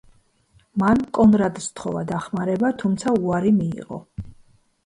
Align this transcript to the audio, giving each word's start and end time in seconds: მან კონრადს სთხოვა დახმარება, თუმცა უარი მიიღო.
მან 0.83 1.03
კონრადს 1.17 1.67
სთხოვა 1.71 2.03
დახმარება, 2.13 2.73
თუმცა 2.85 3.15
უარი 3.21 3.55
მიიღო. 3.63 4.01